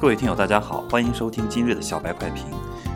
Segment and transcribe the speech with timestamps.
[0.00, 2.44] 各位听友，大家好，欢迎收听今日的小白快评。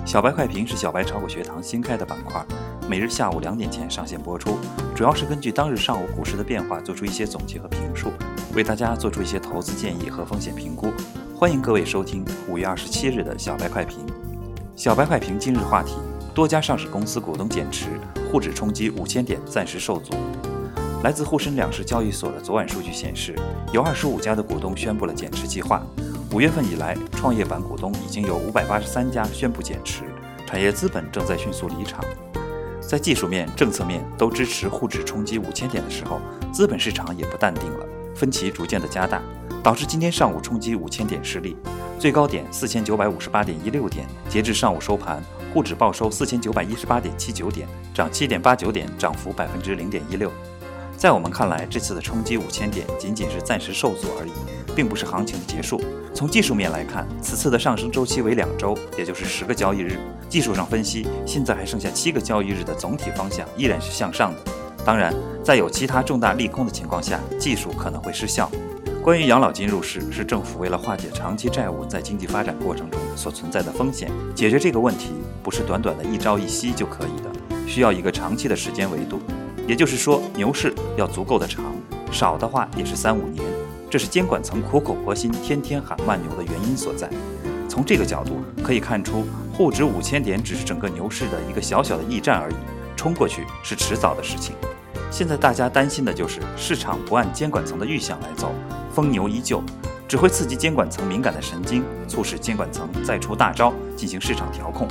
[0.07, 2.41] 小白快评是小白炒股学堂新开的板块，
[2.89, 4.57] 每日下午两点前上线播出，
[4.95, 8.13] 主要是根据当日上午股市的变化做出一些总结和评述，
[8.55, 10.93] 为大家做出一些投资建议和风险评估。
[11.37, 13.99] 欢迎各位收听五月二十七日的小白快评。
[14.77, 15.97] 小白快评今日话题：
[16.33, 17.87] 多家上市公司股东减持，
[18.31, 20.15] 沪指冲击五千点暂时受阻。
[21.03, 23.35] 来自沪深两市交易所的昨晚数据显示，
[23.73, 25.83] 有二十五家的股东宣布了减持计划。
[26.33, 30.05] 五月份以来，创业板股东已经有五百八十三家宣布减持，
[30.47, 32.03] 产业资本正在迅速离场。
[32.81, 39.21] 在技术面、政策面都支持沪指冲击五千点的时候，资本市场也不淡定了，分歧逐渐的加大，
[39.63, 41.55] 导致今天上午冲击五千点失利，
[41.99, 50.33] 最高点四千九百五十八点一六点，截至上午收盘，沪指报收四千九百一十八点七九点，涨七点八九点，涨幅百分之零点一六。
[51.03, 54.31] 在我们看来，这次的冲击五千点仅仅是暂时受阻而已，
[54.73, 55.83] 并不是行情的结束。
[56.15, 59.99] 从技术面来看，此次的上升周期为两周，也就是十个交易日。
[60.29, 64.53] 技术上分析，现在还剩下七个交易日的总体方向依然是向上的。
[64.85, 65.13] 当然，
[65.43, 68.49] 在有其他重大利空的情况下，技术可能会失效。
[69.03, 74.09] 关于养老金入市，是政府为了化解长期债务在经济发展过程中所存在的风险。
[74.37, 75.11] 解决这个问题，
[75.43, 79.21] 不是短短的一朝一夕就可以的，需要一个长期的时间维度。
[79.73, 81.65] 也就是说，牛市要足够的长，
[82.11, 83.43] 少的话也是三五年。
[83.89, 87.09] 这是监管层苦口婆心、天天喊慢牛的原因所在。
[87.71, 92.55] 从这个角度可以看出，沪指五千点只是整个牛市的一个小小的驿站而已，
[92.95, 94.55] 冲过去是迟早的事情。
[95.11, 98.53] 现在大家担心的就是市场不按监管层的预想来走，
[98.93, 99.63] 疯牛依旧，
[100.07, 104.87] 只会刺激监管层敏感的神经，促使监管层再出大招进行市场调控。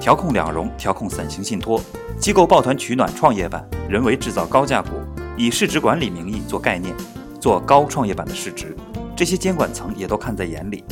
[0.00, 1.82] 调控两融，调控伞形信托，
[2.18, 4.90] 机构抱团取暖创业板，人为制造高价股，
[5.36, 6.94] 以市值管理名义做概念，
[7.40, 8.76] 做高创业板的市值，
[9.16, 10.84] 这些监管层也都看在眼里。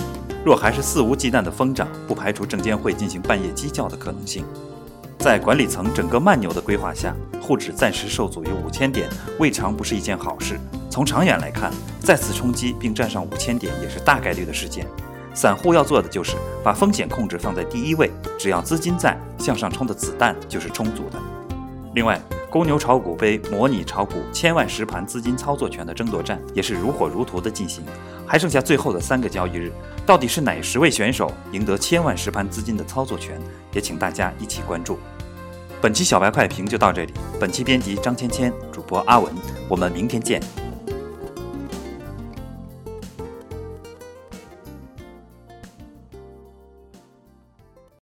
[0.44, 4.44] 若还是肆无忌惮的疯涨，不排除证监会进行半夜鸡叫的可能性。
[5.18, 9.08] 在管理层整个慢牛的规划下，沪指暂时受阻于五千点，
[9.38, 10.58] 未尝不是一件好事。
[10.90, 14.86] 从长远来看，再次冲击并站上五千点也是大概率的事件。
[15.36, 21.20] 散户要做的就是把风险控制放在第一位，只要资金在，向上冲的子弹就是充足的。
[21.94, 27.84] 另外，公牛炒股杯模拟炒股千万实盘资金操作权的争夺战也是如火如荼的进行，
[28.26, 29.70] 还剩下最后的三个交易日，
[30.06, 33.38] 到底是哪十位选手赢得千万实盘资金的操作权，
[33.72, 34.98] 也请大家一起关注。
[35.82, 39.30] 本期小白快评就到这里，本期编辑张芊芊，主播阿文，
[39.68, 40.40] 我们明天见。